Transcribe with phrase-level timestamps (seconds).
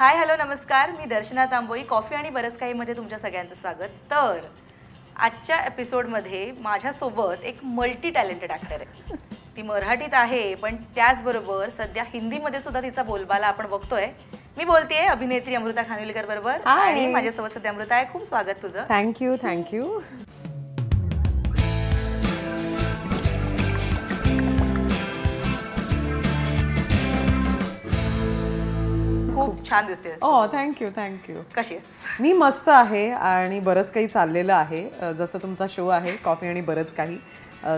[0.00, 0.90] Hi hello नमस्कार.
[0.90, 3.88] मी दर्शना Tamboli coffee आणि बरंच काही मध्ये तुमच्या सगळ्यांचं स्वागत.
[4.10, 4.38] तर
[5.16, 9.16] आजच्या एपिसोडमध्ये माझ्यासोबत एक मल्टी टॅलेंटेड ॲक्टर आहे.
[9.56, 14.06] ती मराठीत आहे पण त्याचबरोबर सध्या हिंदीमध्ये सुद्धा तिचा बोलबाला आपण बघतोय.
[14.56, 16.60] मी बोलतेय अभिनेत्री अमृता खानविलकर बरोबर.
[16.66, 18.06] आणि माझ्यासोबत सध्या अमृता आहे.
[18.12, 18.84] खूप स्वागत तुझं.
[18.88, 20.00] थँक्यू थँक्यू
[29.40, 31.76] खूप छान दिसते ओ थँक्यू थँक्यू कशी
[32.20, 34.82] मी मस्त आहे आणि बरंच काही चाललेलं आहे.
[35.18, 37.16] जसं तुमचा शो आहे कॉफी आणि बरंच काही.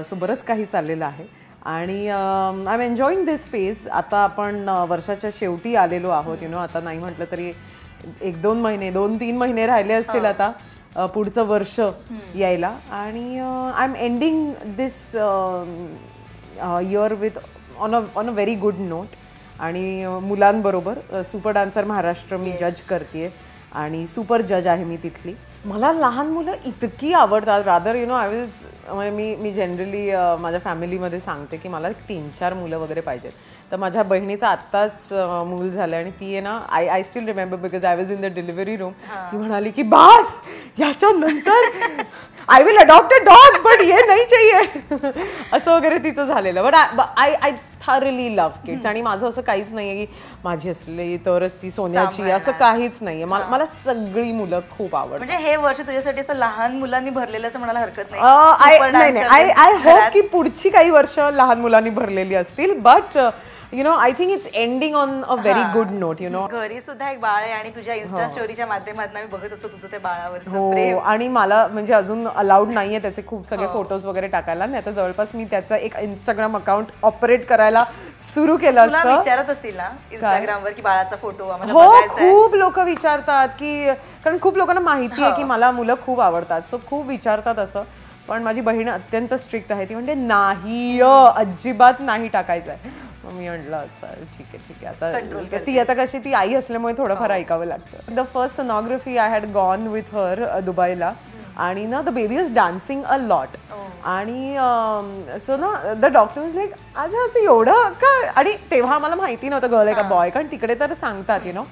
[0.05, 1.25] सो बरंच काही चाललेलं आहे.
[1.65, 6.43] आणि I am enjoying this phase आता आपण वर्षाच्या शेवटी आलेलो आहोत.
[6.43, 7.53] यु नो आता नाही म्हटलं तरी
[8.21, 10.51] एक दोन महिने दोन तीन महिने राहिले असतील आता
[10.97, 11.79] अ, पुढचं वर्ष
[12.37, 12.75] यायला.
[12.93, 15.01] आणि I am ending this
[16.91, 17.39] year with
[17.79, 19.17] on a on a very good note
[19.61, 23.33] आणि मुलांबरोबर सुपर डान्सर महाराष्ट्र मी जज करते
[23.73, 25.35] आणि सुपर जज आहे मी तिथली.
[25.65, 27.63] मला लहान मुलं इतकी आवडतात.
[27.67, 28.51] रादर यु नो आय विज
[29.15, 33.33] मी मी जनरली माझ्या फॅमिलीमध्ये सांगते की मला तीन चार मुलं वगैरे पाहिजेत.
[33.73, 35.13] तर माझ्या बहिणीचं आत्ताच
[35.47, 38.33] मूल झालं आणि ती आहे ना I I still remember because I was in the
[38.35, 40.35] delivery room ती म्हणाली की बास
[40.79, 41.71] ह्याच्यानंतर
[42.49, 45.11] I will adopt a dog but ये नाही चाहिए.
[45.53, 46.63] असं वगैरे तिचं झालेलं.
[46.65, 46.75] But
[47.17, 47.53] I I
[47.87, 50.13] thoroughly love kids आणि माझं असं काहीच नाहीये की
[50.45, 53.25] माझी असली तरच ती सोन्याची असं काहीच नाहीये.
[53.25, 55.19] मला मला सगळी मुलं खूप आवडतात.
[55.19, 58.23] म्हणजे हे वर्ष तुझ्यासाठी असं लहान मुलांनी भरलेलं असं म्हणायला हरकत नाही.
[58.23, 59.73] आय नाही नाही.
[59.85, 63.19] होप की पुढची काही वर्ष लहान मुलांनी भरलेली असतील but
[63.73, 67.11] you know I think it's ending on a very good note you know घरी सुद्धा
[67.11, 70.71] एक बाळ आहे आणि तुझ्या इन्स्टा स्टोरीच्या माध्यमातून आम्ही बघत असतो तुझं ते बाळावरचं हो
[70.71, 70.99] प्रेम.
[70.99, 74.67] आणि मला म्हणजे अजून अलाउड नाहीये त्याचे खूप सगळे फोटोज वगैरे टाकायला.
[74.67, 77.85] नाही आता जवळपास मी त्याचं एक इंस्टाग्राम अकाउंट ऑपरेट करायला
[78.25, 79.17] सुरू केलं असतं.
[79.17, 82.07] विचारत असतील ना इंस्टाग्रामवर की बाळाचा फोटो आम्हाला हो.
[82.09, 83.89] खूप लोक विचारतात की
[84.25, 86.63] कारण खूप लोकांना माहिती आहे की मला मुलं खूप आवडतात.
[86.63, 87.83] सो खूप विचारतात असं.
[88.29, 89.85] पण माझी बहीण अत्यंत स्ट्रिक्ट आहे.
[89.85, 94.87] ती म्हणते नाही अजिबात नाही टाकायचं आहे मग मी म्हटलं चल ठीक आहे ठीक आहे.
[94.87, 98.15] आता ती आता कशी ती आई असल्यामुळे थोडंफार ऐकावं लागतं.
[98.15, 101.13] The first sonography I had gone with her दुबईला
[101.57, 103.57] आणि ना the baby was dancing a lot
[104.09, 104.57] आणि
[105.47, 108.31] सो ना द डॉक्टर लाईक आज असं एवढं का?
[108.37, 111.65] आणि तेव्हा मला माहिती नव्हतं गर्ल आहे का बॉय कारण तिकडे तर सांगतात यु नो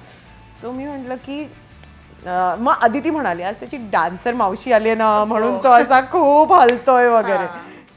[0.61, 1.43] सो मी म्हटलं की
[2.25, 7.07] मग अदिती म्हणाली आज त्याची डान्सर मावशी आली आहे ना म्हणून तो असा खूप हलतोय
[7.09, 7.45] वगैरे.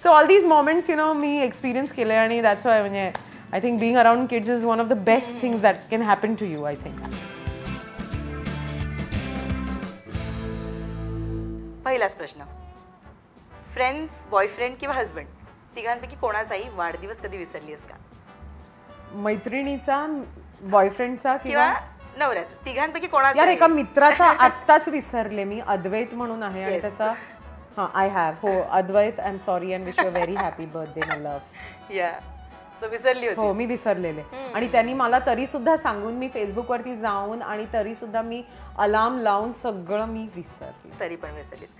[0.03, 3.10] So all these moments you know me experience केले आणि दॅट्स वाय म्हणजे
[3.54, 6.44] I think being around kids is one of the best things that can happen to
[6.44, 7.00] you I think
[11.84, 12.44] पहिलाच प्रश्न.
[13.75, 15.26] फ्रेंड्स बॉयफ्रेंड किंवा हस्बंड
[15.76, 17.97] तिघांपैकी कोणाचाही वाढदिवस कधी विसरलीस का?
[19.22, 20.04] मैत्रिणीचा
[20.62, 21.72] बॉयफ्रेंडचा किंवा
[22.19, 22.65] नवऱ्याचं.
[22.66, 25.60] तिघांपैकी कोणाचा यार एका मित्राचा आत्ताच विसरले मी.
[25.66, 26.81] अद्वैत म्हणून आहे आणि.
[26.81, 27.12] त्याचा
[27.76, 31.19] हा आय हॅव हो Advait I am sorry and wish you very happy birthday my
[31.21, 32.12] love या
[32.83, 34.23] विसरली होती हो मी विसरलेले.
[34.55, 38.43] आणि त्यांनी मला तरी सुद्धा सांगून मी फेसबुकवरती जाऊन आणि तरी सुद्धा मी
[38.79, 41.01] अलार्म लावून सगळं मी विसरले.
[41.01, 41.75] तरी पण विसरलीस.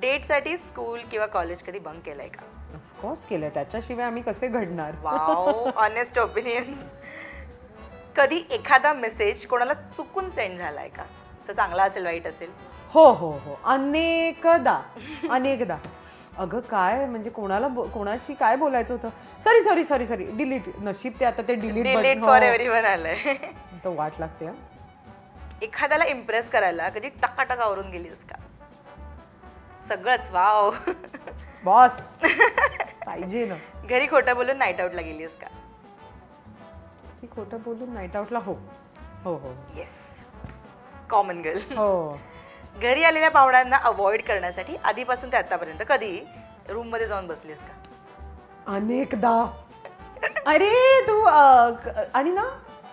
[0.00, 2.42] डेटसाठी स्कूल किंवा कॉलेज कधी बंक केलंय का?
[2.74, 4.92] ऑफकोर्स केलं त्याच्याशिवाय आम्ही कसे घडणार?
[5.02, 6.84] वाव ऑनेस्ट ओपिनियन्स
[8.16, 11.04] कधी एखादा मेसेज कोणाला चुकून सेंड झालाय का?
[11.48, 12.50] तो चांगला असेल वाईट असेल?
[12.94, 13.58] हो हो हो.
[13.64, 14.80] अनेकदा
[15.30, 15.76] अनेकदा.
[16.38, 19.08] अगं काय म्हणजे कोणाला कोणाशी काय बोलायचं होतं?
[19.44, 23.34] Sorry sorry sorry sorry delete नशीब ते आता ते delete delete for everyone आलंय
[23.84, 24.48] तर वाट लागते.
[25.62, 28.36] एखाद्याला इम्प्रेस करायला कधी टकाटक आवरून गेलीस का?
[29.88, 30.70] सगळंच वाव.
[31.64, 32.20] बॉस.
[33.06, 33.54] पाहिजे ना.
[33.88, 35.46] घरी खोटं बोलून नाईट आउटला गेलीस का?
[37.36, 38.54] खोटं बोलून नाईट आउटला हो.
[39.24, 39.52] हो हो.
[39.76, 39.98] येस
[41.10, 42.18] कॉमन गर्ल हो.
[42.82, 46.18] घरी आलेल्या पाहुण्यांना अवॉइड करण्यासाठी आधीपासून ते आतापर्यंत कधी
[46.68, 48.72] रूममध्ये जाऊन बसलीस का?
[48.74, 49.44] अनेकदा.
[50.46, 51.20] अरे तू
[52.14, 52.44] आणि ना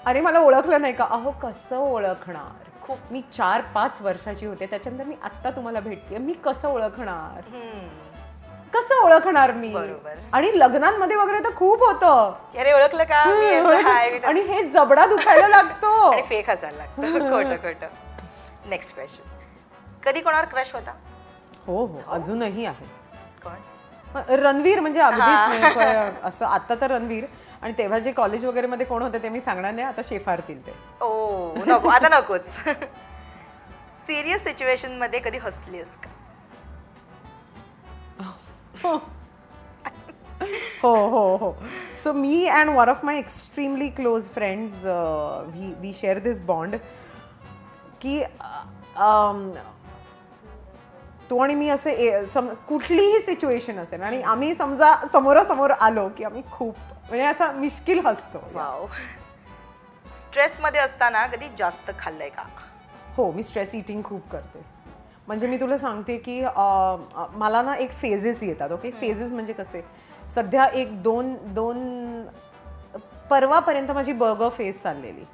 [0.05, 1.03] अरे मला ओळखलं नाही का?
[1.09, 2.71] अहो कसं ओळखणार?
[2.81, 2.97] खूप.
[3.11, 7.41] मी चार पाच वर्षाची होते त्याच्यानंतर मी आत्ता तुम्हाला भेटते मी कसं ओळखणार.
[8.73, 9.69] कसं ओळखणार मी?
[9.69, 10.15] बरोबर.
[10.33, 12.33] आणि लग्नांमध्ये वगैरे तर खूप होतं.
[12.59, 13.19] अरे ओळखलं का?
[14.27, 16.21] आणि हे जबडा दुखायला लागतो.
[16.29, 17.29] फेक हसायला लागतं.
[17.31, 17.87] खोटं खोटं.
[18.69, 19.32] नेक्स्ट क्वेश्चन
[20.03, 20.91] कधी कोणावर क्रश होता?
[21.67, 22.01] हो हो.
[22.11, 22.85] अजूनही आहे.
[23.43, 24.31] कोण?
[24.39, 27.25] रणवीर म्हणजे अगदीच म्हणजे असं आता तर रणवीर.
[27.61, 29.87] आणि तेव्हा जे कॉलेज वगैरे मध्ये कोण होते ते मी सांगणार नाही.
[29.87, 30.73] आता शेफारतील ते.
[31.01, 31.89] ओ नको.
[31.89, 32.47] आता नकोच.
[34.07, 36.09] सिरियस सिच्युएशनमध्ये कधी हसलीस का?
[38.83, 38.97] हो.
[40.83, 41.55] हो हो
[41.95, 44.73] so me and one of my extremely close friends
[45.53, 46.75] we we share this bond
[48.01, 49.51] की अम,
[51.33, 56.41] तो आणि मी असे सम कुठलीही सिच्युएशन असेल आणि आम्ही समजा समोरासमोर आलो की आम्ही
[56.51, 56.75] खूप
[57.09, 58.39] म्हणजे असं मिश्किल हसतो.
[58.53, 58.85] वाव.
[60.17, 62.43] स्ट्रेस मध्ये असताना कधी जास्त खाल्लंय का?
[63.17, 64.61] हो मी स्ट्रेस इटिंग खूप करते.
[65.27, 66.39] म्हणजे मी तुला सांगते की
[67.35, 69.83] मला ना एक फेजेस येतात ओके फेजेस म्हणजे कसे?
[70.35, 72.25] सध्या एक दोन दोन
[73.29, 75.25] परवापर्यंत माझी बर्गर फेज चाललेली.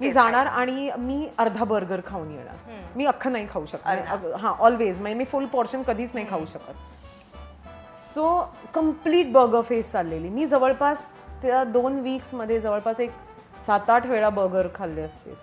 [0.00, 2.56] मी जाणार आणि मी अर्धा बर्गर खाऊन येणार.
[2.96, 3.86] मी अख्खं नाही खाऊ शकत.
[4.36, 6.72] हां ऑलवेज म्हणजे मी फुल पोर्शन कधीच नाही खाऊ शकत.
[7.92, 8.40] सो
[8.74, 10.28] कंप्लीट बर्गर फेस चाललेली.
[10.28, 11.02] मी जवळपास
[11.42, 13.10] त्या दोन वीक्समध्ये जवळपास एक
[13.66, 15.34] सात आठ वेळा बर्गर खाल्ले असते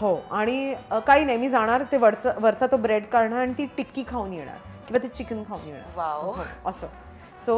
[0.00, 0.74] हो आणि
[1.06, 1.38] काही नाही.
[1.38, 4.56] मी जाणार ते वरचा वरचा तो ब्रेड काढणार आणि ती टिक्की खाऊन येणार.
[4.88, 5.82] किंवा ते चिकन खाऊन येणार.
[6.22, 6.32] हो,
[6.66, 6.86] असं.
[7.46, 7.54] सो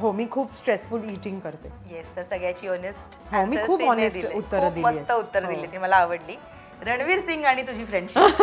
[0.00, 1.68] हो मी खूप स्ट्रेसफुल इटिंग करते.
[1.90, 5.96] येस तर सगळ्याची ऑनेस्ट हो मी खूप ऑनेस्ट उत्तर दिली मस्त उत्तर दिली ती मला
[5.96, 6.36] आवडली.
[6.84, 8.42] रणवीर सिंग आणि तुझी फ्रेंडशिप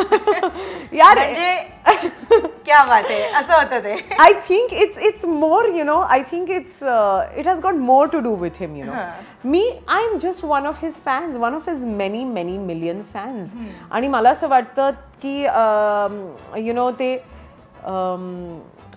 [0.93, 1.55] यार म्हणजे
[2.65, 3.93] क्या बात आहे असं होतं ते.
[4.19, 6.81] I think it's it's more you know I think it's
[7.37, 8.93] it has got more to do with him you know
[9.49, 13.51] me I am just one of his fans one of his many many million fans
[13.91, 14.91] आणि मला असं वाटतं
[15.23, 15.39] की
[16.59, 17.15] you know ते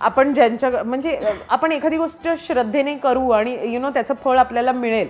[0.01, 1.17] आपण ज्यांच्या म्हणजे
[1.49, 5.07] आपण एखादी गोष्ट श्रद्धेने करू आणि यु नो त्याचं फळ आपल्याला मिळेल.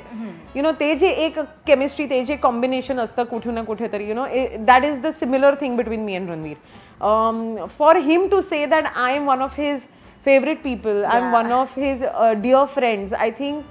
[0.55, 4.25] यु नो ते जे एक केमिस्ट्री ते जे कॉम्बिनेशन असतं कुठे ना कुठेतरी you know
[4.67, 9.15] that is the similar thing between me and Ranveer for him to say that I
[9.15, 9.79] am one of his
[10.25, 12.03] favourite people I am one of his
[12.41, 13.61] dear friends I think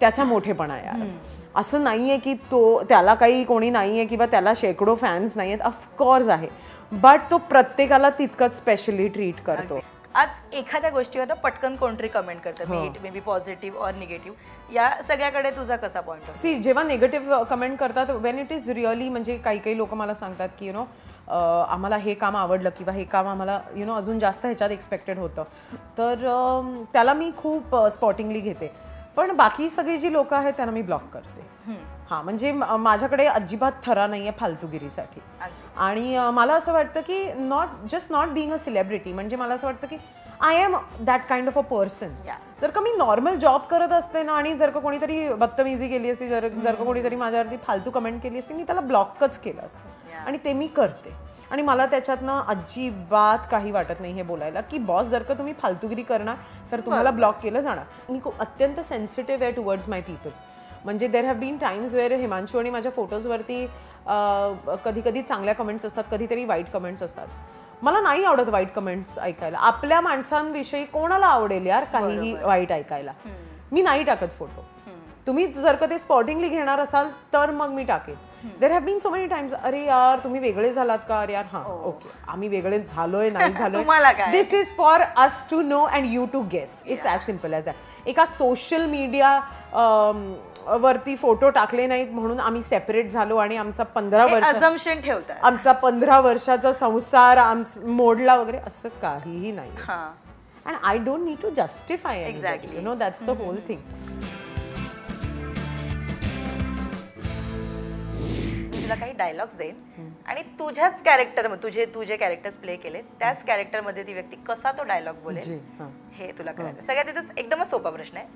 [0.00, 1.06] त्याचा मोठेपणा आहे यार.
[1.56, 6.28] असं नाहीये की तो त्याला काही कोणी नाहीये किंवा त्याला शेकडो फॅन्स नाही आहेत ऑफकोर्स
[6.28, 6.48] आहे.
[6.92, 9.78] बट तो प्रत्येकाला तितकंच स्पेशली ट्रीट करतो.
[10.18, 12.68] आज एखाद्या गोष्टीवर ना पटकन कोणतरी कमेंट करतं.
[12.68, 17.78] मी may be positive or negative या सगळ्याकडे तुझा कसा पॉईंट सी जेव्हा निगेटिव्ह कमेंट
[17.78, 20.84] करतात वेन इट इज रिअली म्हणजे काही काही लोक मला सांगतात की यु नो
[21.68, 25.44] आम्हाला हे काम आवडलं किंवा हे काम आम्हाला यु नो अजून जास्त ह्याच्यात एक्सपेक्टेड होतं.
[25.98, 28.72] तर त्याला मी खूप स्पॉटिंगली घेते.
[29.16, 31.46] पण बाकी सगळी जी लोक आहेत त्यांना मी ब्लॉक करते.
[32.10, 35.20] हां म्हणजे माझ्याकडे अजिबात थरा नाही आहे फालतुगिरीसाठी
[35.78, 39.86] आणि मला असं वाटतं की not just not being a celebrity म्हणजे मला असं वाटतं
[39.86, 39.96] की
[40.40, 42.08] I am that kind of a person.
[42.60, 46.28] जर का मी नॉर्मल जॉब करत असते ना आणि जर का कोणीतरी बदतमीजी केली असती
[46.28, 49.88] जर जर का कोणीतरी माझ्यावरती फालतू कमेंट केली असती मी त्याला ब्लॉकच केलं असतं.
[50.26, 51.14] आणि ते मी करते.
[51.50, 56.02] आणि मला त्याच्यातनं अजिबात काही वाटत नाही हे बोलायला की बॉस जर का तुम्ही फालतुगिरी
[56.02, 56.36] करणार
[56.72, 57.84] तर तुम्हाला ब्लॉक केलं जाणार.
[58.08, 60.30] मी खूप अत्यंत सेन्सिटिव्ह आहे टुवर्ड्स माय पीपल
[60.84, 63.66] म्हणजे there have been times where Himanshu आणि माझ्या फोटोजवरती
[64.84, 67.26] कधी कधी चांगल्या कमेंट्स असतात कधीतरी वाईट कमेंट्स असतात.
[67.82, 69.58] मला नाही आवडत वाईट कमेंट्स ऐकायला.
[69.58, 73.12] आपल्या माणसांविषयी कोणाला आवडेल यार काहीही वाईट ऐकायला?
[73.72, 74.64] मी नाही टाकत फोटो
[75.26, 78.14] तुम्ही जर का ते स्पॉटिंगली घेणार असाल तर मग मी टाकेन.
[78.60, 81.20] There have been so many times अरे यार तुम्ही वेगळे झालात का?
[81.20, 82.08] अरे यार हा ओके.
[82.28, 83.82] आम्ही वेगळे झालोय नाही झालोय?
[84.32, 88.08] This is for us to know and you to guess it's as simple as that
[88.08, 89.38] एका सोशल मीडिया
[90.76, 96.18] वरती फोटो टाकले नाहीत म्हणून आम्ही सेपरेट झालो आणि आमचा पंधरा वर्ष ठेवतात आमचा पंधरा
[96.20, 97.38] वर्षाचा संसार
[97.84, 100.04] मोडला वगैरे असं काहीही नाही हा.
[100.66, 102.74] And I don't need to justify Exactly.
[102.74, 103.80] You know that's the whole thing
[108.74, 110.10] तुला काही डायलॉग्स देईन.
[110.26, 114.82] आणि तुझ्याच कॅरेक्टर तुझे तू जे कॅरेक्टर्स प्ले केले त्याच कॅरेक्टरमध्ये ती व्यक्ती कसा तो
[114.84, 115.88] डायलॉग बोलेल हां.
[116.38, 118.26] तुला करायचं सगळ्यात एकदमच सोपा प्रश्न आहे.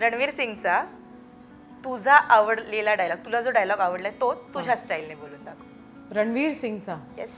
[0.00, 0.80] रणवीर सिंगचा
[1.84, 6.16] तुझा आवडलेला डायलॉग तुला जो डायलॉग आवडलाय तो तुझ्या स्टाईलने बोलून दाखव.
[6.16, 6.96] रणवीर सिंगचा?
[7.18, 7.30] येस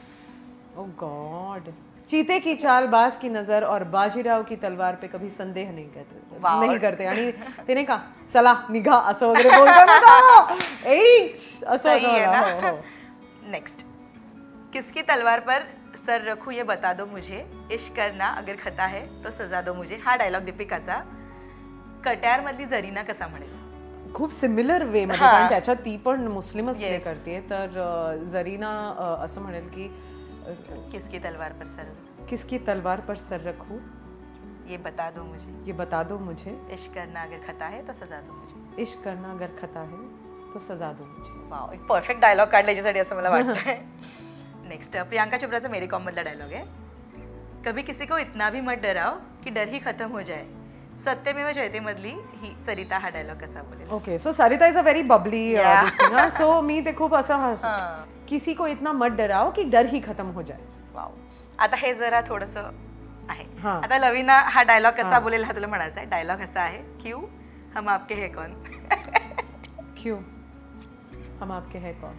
[0.77, 1.69] ओ गॉड
[2.09, 6.39] चीते की चाल बाज की नजर और बाजीराव की तलवार पे कभी संदेह नहीं करते.
[6.41, 7.07] नाही करते.
[7.07, 7.31] आणि
[7.69, 7.99] ते नाही का
[8.33, 10.57] चला निघा असं वगैरे बोलतो ना तो.
[10.87, 12.71] एच असं सही होतं है?
[12.71, 12.79] हो.
[13.51, 13.85] नेक्स्ट
[14.73, 15.63] किसकी तलवार पर
[16.07, 17.45] सर रखू ये बता दो मुझे.
[17.73, 20.01] इश्क करना अगर खता है तो सजा दो मुझे.
[20.05, 21.03] हा डायलॉग दीपिकाचा.
[22.05, 23.59] कट्यार मधली जरीना कसा म्हणेल?
[24.15, 28.69] खूप सिमिलर वे मध्ये कारण त्याच्यात ती पण मुस्लिमच प्ले करते तर जरीना
[29.25, 29.89] असं म्हणेल की
[30.93, 31.85] किसकी तलवार पर सर?
[32.29, 33.79] किसकी तलवार पर सर रखू?
[34.69, 35.53] ये बता दो मुझे.
[35.67, 36.59] ये बता दो मुझे.
[36.73, 38.83] इश्क करना अगर खता है तो सजा दो मुझे.
[38.83, 39.99] इश्क करना अगर खता है
[40.53, 41.33] तो सजा दो मुझे.
[41.51, 43.83] वाव एक परफेक्ट डायलॉग काढला याच्यासाठी असं मला वाटतंय.
[44.69, 46.65] नेक्स्ट प्रियांका चोप्राचा मेरी कॉम मधला डायलॉग आहे.
[47.67, 49.15] कभी किसी को इतना भी मत डराओ
[49.45, 50.47] कि डर ही खत्म हो जाए.
[51.05, 53.89] सत्यमेव जयते मधली ही सरिता हा डायलॉग कसा बोलेल?
[53.91, 55.45] Okay so Sarita is a very bubbly.
[56.37, 57.65] So मी ते खूप असं हस-.
[58.29, 60.61] किसी को इतना मत डराओ कि डर ही खत्म हो जाए.
[60.95, 61.13] वाव
[61.59, 63.45] आता हे जरा थोडस आहे.
[63.69, 66.09] आता लवीना हा डायलॉग कसा बोलेल हा तुला म्हणायचा आहे.
[66.11, 67.19] डायलॉग असा आहे क्यू
[67.75, 68.53] हम आपके हे कौन?
[70.03, 70.19] क्यों
[71.41, 72.15] हम आपके है कौन?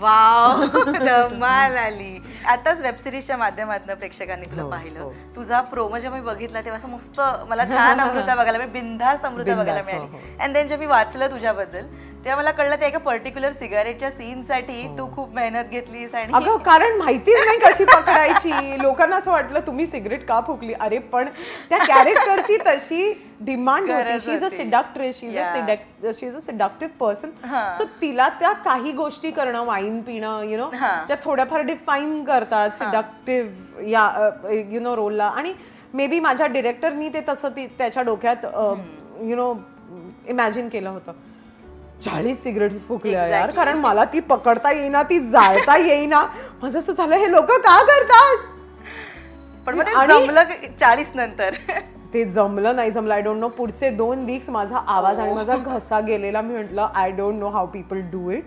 [0.00, 0.64] वाव
[0.98, 2.18] धमाल आली.
[2.46, 5.00] आताच वेब सिरीजच्या माध्यमातून प्रेक्षकांनी तुला हो, पाहिलं.
[5.00, 5.12] हो.
[5.36, 9.54] तुझा प्रोमो जेव्हा मी बघितला तेव्हा असं मस्त मला छान अमृता बघायला मिळाली बिनधास्त अमृता
[9.54, 10.36] बघायला मिळाली.
[10.40, 11.86] अँड देन जेव्हा मी वाचलं तुझ्याबद्दल
[12.24, 16.56] तेव्हा मला कळलं ते एका पर्टिक्युलर सिगारेटच्या सीन साठी तू खूप मेहनत घेतलीस आणि अगं
[16.64, 18.82] कारण माहितीच नाही कशी पकडायची.
[18.82, 20.72] लोकांना असं वाटलं तुम्ही सिगरेट का फुकली?
[20.80, 21.28] अरे पण
[21.70, 24.02] त्या कॅरेक्टरची तशी डिमांड होती.
[24.02, 24.56] गरज शी इज अ होती.
[24.56, 26.12] Seductress she is a Yeah.
[26.18, 27.70] She is a seductive person हा.
[27.78, 30.94] सो तिला त्या काही गोष्टी करणं वाईन पिणं यु नो हा.
[31.08, 34.30] त्या थोड्याफार डिफाईन करतात सिडक्टिव्ह या
[34.70, 35.52] यु नो रोलला आणि
[35.94, 37.48] मे बी माझ्या डिरेक्टरनी ते तसं
[37.78, 38.46] त्याच्या डोक्यात
[39.22, 39.52] यु नो
[40.28, 41.12] इमॅजिन केलं होतं.
[42.04, 43.50] चाळीस सिगरेट फुकल्या यार.
[43.50, 46.24] कारण मला ती पकडता येईना ती जाळता येईना.
[46.62, 48.36] माझं असं झालं हे लोक का करतात?
[49.66, 50.42] पण जमलं
[50.80, 51.54] चाळीस नंतर.
[52.14, 53.14] ते जमलं नाही जमलं.
[53.14, 56.40] आय डोंट नो पुढचे दोन वीक्स माझा आवाज आणि माझा घसा गेलेला.
[56.40, 58.44] मी म्हटलं I don't know how people do it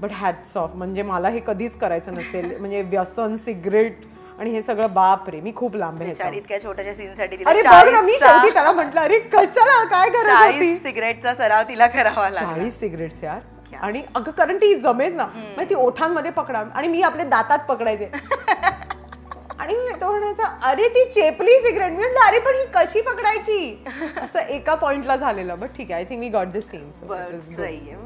[0.00, 2.56] but hats off म्हणजे मला हे कधीच करायचं नसेल.
[2.58, 4.04] म्हणजे व्यसन सिगरेट
[4.38, 6.36] आणि हे सगळं बाप रे मी खूप लांब आहे.
[6.36, 10.82] इतक्या छोट्याशा सीन साठी अरे बघ ना मी शेवटी त्याला म्हटलं अरे कशाला काय चाळीस
[10.82, 13.40] सिगरेटचा सराव तिला करावा चाळीस सिगरेट्स यार?
[13.82, 15.24] आणि अगं कारण ती जमेच ना.
[15.26, 16.62] म्हणजे ती ओठांमध्ये पकडा.
[16.74, 18.08] आणि मी आपल्या दातात पकडायचे.
[19.60, 23.84] आणि मी तो म्हणायचा अरे ती चेपली सिगरेट मी म्हटलं अरे पण ही कशी पकडायची?
[24.22, 25.58] असं एका पॉइंटला झालेलं.
[25.58, 26.90] बट ठीक आहे I think we got this scene.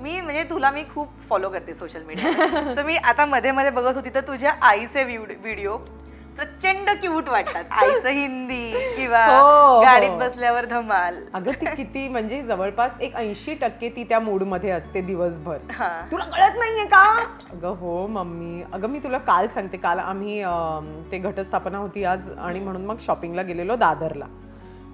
[0.03, 4.11] मी म्हणजे तुला मी खूप फॉलो करते सोशल मीडिया मी आता मध्ये मध्ये बघत होती
[4.15, 5.77] तर तुझ्या आईचे व्हिडिओ
[6.37, 7.65] प्रचंड क्यूट वाटतात.
[7.71, 9.81] आईचं हिंदी किंवा हो, हो.
[9.81, 11.23] गाडीत बसल्यावर धमाल.
[11.35, 15.57] अगं ती किती म्हणजे जवळपास एक ऐंशी टक्के ती त्या मूडमध्ये असते दिवसभर.
[15.71, 16.01] हा.
[16.13, 17.03] तुला कळत नाहीये का?
[17.51, 18.63] अगं हो मम्मी.
[18.73, 19.77] अगं मी तुला काल सांगते.
[19.77, 20.43] काल आम्ही
[21.13, 24.25] ते घटस्थापना होती आज आणि म्हणून मग शॉपिंगला गेलेलो दादरला.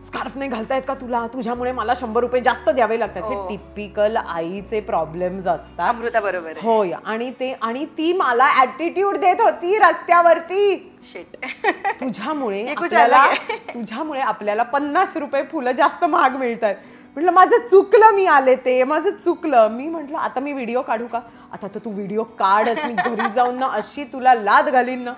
[0.07, 1.27] स्कार्फ नाही घालतायत का तुला?
[1.27, 3.23] तुझ्यामुळे मला शंभर रुपये जास्त द्यावे लागतात.
[3.23, 5.89] हे टिपिकल आईचे प्रॉब्लेम्स असतात.
[5.89, 6.93] अमृता बरोबर होय.
[7.05, 10.93] आणि ते आणि ती मला ऍटिट्यूड देत होती रस्त्यावरती.
[11.13, 11.37] शिट
[12.01, 12.75] तुझ्यामुळे हे
[13.75, 16.75] तुझ्यामुळे आपल्याला पन्नास रुपये फुलं जास्त महाग मिळतात
[17.17, 18.83] म्हटलं माझं चुकलं मी आले ते.
[18.85, 19.69] माझं चुकलं.
[19.69, 21.21] मी म्हटलं आता मी व्हिडिओ काढू का?
[21.53, 22.85] आता तर तू व्हिडिओ काढच.
[22.85, 25.13] मी घरी जाऊन ना अशी तुला लाद घालीन ना.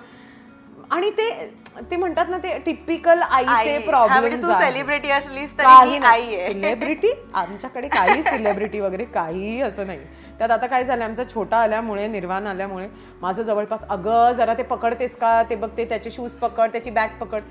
[0.91, 1.29] आणि ते
[1.91, 3.47] ते म्हणतात ना ते टिपिकल आईचे आई.
[3.47, 5.51] हा, म्हणजे प्रॉब्लेम तू सेलिब्रिटी असलीस
[6.37, 9.99] सेलिब्रिटी आमच्याकडे काही सेलिब्रिटी वगैरे काहीही असं नाही.
[10.37, 12.87] त्यात आता काय झालं आमचा छोटा आल्यामुळे निर्वाण आल्यामुळे
[13.21, 15.41] माझं जवळपास अगं जरा ते पकडतेस का?
[15.43, 17.41] ते बघते त्याचे शूज पकड त्याची बॅग पकड.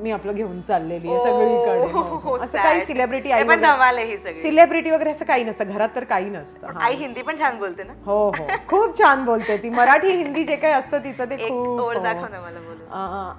[0.00, 1.92] मी आपलं घेऊन चाललेली आहे सगळीकडे.
[1.92, 2.36] हो, हो.
[2.36, 2.84] असं काही.
[2.84, 4.34] सेलिब्रिटी आई पण धमाल आहे ही सगळी.
[4.34, 5.64] सेलिब्रिटी वगैरे असं काही नसतं.
[5.64, 6.78] घरात तर काही नसतं.
[6.80, 7.92] आई हिंदी पण छान बोलते ना?
[8.06, 8.46] हो हो.
[8.68, 9.68] खूप छान बोलते ती.
[9.70, 11.88] मराठी हिंदी जे काही असतं तिचं ते खूप हो.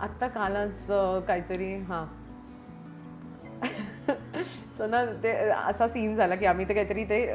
[0.01, 0.85] आत्ता कालच
[1.27, 2.05] काहीतरी हा.
[4.77, 5.31] सो ना ते
[5.67, 7.33] असा सीन झाला की आम्ही ते काहीतरी ते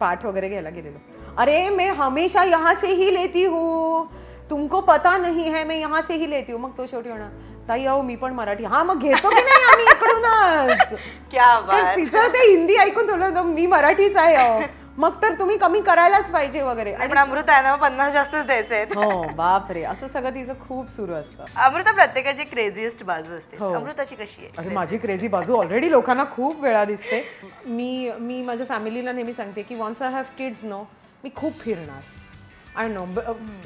[0.00, 0.98] पाठ वगैरे घ्यायला गेलेलो.
[1.38, 4.19] अरे मैं हमेशा यहाँ से ही लेती हूँ.
[4.50, 7.28] तुमको पता नहीं है मैं यहाँ से ही लेती हूँ। मग तो शेवटी म्हणा
[7.68, 8.64] ताई अहो मी पण मराठी.
[8.64, 11.00] हा मग घेतो की नाही आम्ही इकडूनच?
[11.30, 11.96] क्या बात.
[11.96, 14.60] तिचं ते हिंदी ऐकून तुला मी मराठीच आहे अहो.
[14.98, 16.92] मग तर तुम्ही कमी करायलाच पाहिजे वगैरे.
[17.08, 18.96] पण अमृता आहे ना पन्नास जास्तच द्यायचे आहेत.
[18.96, 21.44] हो बाप रे असं सगळं तिचं खूप सुरू असतं.
[21.64, 23.56] अमृता प्रत्येकाची क्रेझिएस्ट बाजू असते.
[23.60, 23.72] हो.
[23.74, 24.50] अमृताची कशी आहे?
[24.58, 27.22] अरे माझी क्रेझी बाजू ऑलरेडी लोकांना खूप वेळा दिसते.
[27.66, 30.82] मी मी माझ्या फॅमिलीला नेहमी सांगते की once I have kids no
[31.24, 32.18] मी खूप फिरणार.
[32.76, 33.04] I know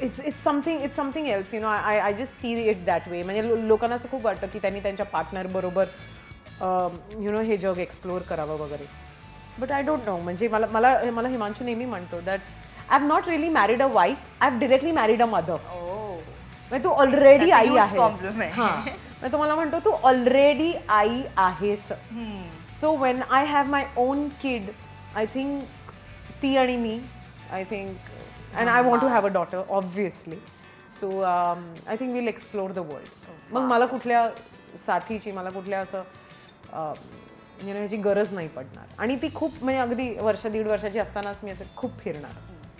[0.01, 3.21] it's it's something it's something else you know I I just see it that way
[3.23, 5.85] म्हणजे लोकांना असं खूप वाटतं की त्यांनी त्यांच्या पार्टनर बरोबर
[7.21, 8.85] यु नो हे जग एक्सप्लोअर करावं वगैरे.
[9.59, 12.39] बट आय डोंट नो म्हणजे मला मला मला हिमांशू नेहमी म्हणतो that
[12.89, 15.55] I have not really married a wife I have directly married a mother
[16.71, 17.91] म्हणजे तू ऑलरेडी आई आहेस.
[17.91, 18.53] compliment.
[18.53, 18.69] हा.
[19.21, 21.87] मग तो मला म्हणतो तू ऑलरेडी आई आहेस.
[22.79, 24.69] So when I have my own kid
[25.15, 25.91] I think
[26.41, 26.99] ती आणि मी
[27.53, 27.97] I think
[28.57, 30.39] and I want to have a daughter obviously
[30.99, 34.27] so I think will explore the world मग मला कुठल्या
[34.85, 36.03] साथीची मला कुठल्या असं
[37.57, 38.85] you know, ह्याची गरज नाही पडणार.
[38.99, 42.31] आणि ती खूप म्हणजे अगदी वर्ष दीड वर्षाची असतानाच मी असं खूप फिरणार.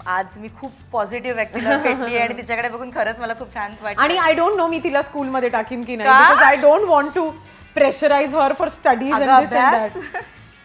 [0.07, 4.17] आज मी खूप पॉझिटिव्ह व्यक्तीला भेटली आणि तिच्याकडे बघून खरंच मला खूप छान वाटतं आणि
[4.17, 6.10] आय डोंट नो मी तिला स्कूलमध्ये टाकीन की नाही
[6.45, 7.29] I don't want to
[7.75, 9.13] pressurise her for studies?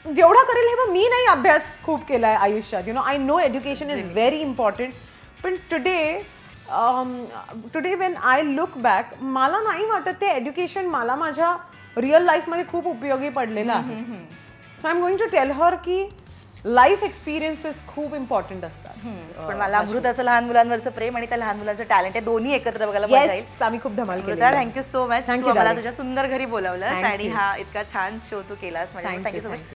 [0.05, 2.83] जेवढा करेल हे मी नाही अभ्यास खूप केलाय आयुष्यात.
[2.89, 4.93] You know I know education is very important
[5.43, 6.23] पण today
[7.75, 11.55] today when I look back मला नाही वाटत ते एज्युकेशन मला माझ्या
[11.97, 14.03] रिअल लाईफमध्ये खूप उपयोगी पडलेलं आहे.
[14.83, 16.05] So I am going to tell her की
[16.65, 19.07] लाईफ एक्सपिरियन्सेस खूप इम्पॉर्टंट असतात.
[19.47, 23.07] पण मला अमृताचं लहान मुलांवरचं प्रेम आणि त्या लहान मुलांचं टॅलेंट आहे दोन्ही एकत्र बघायला
[23.07, 23.45] मजा येईल.
[23.61, 25.75] आम्ही खूप धमाल केली थँक्यू सो मच मला.
[25.75, 27.29] तुझ्या सुंदर घरी बोलावलंस Thank आणि.
[27.29, 28.95] हा इतका छान शो तू केलास.
[28.97, 29.79] Thank you so much